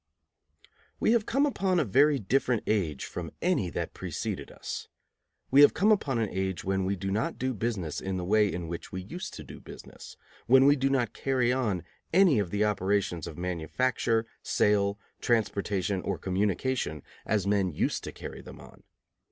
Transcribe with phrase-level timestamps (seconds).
[0.99, 4.87] We have come upon a very different age from any that preceded us.
[5.51, 8.51] We have come upon an age when we do not do business in the way
[8.51, 10.17] in which we used to do business,
[10.47, 16.17] when we do not carry on any of the operations of manufacture, sale, transportation, or
[16.17, 18.81] communication as men used to carry them on.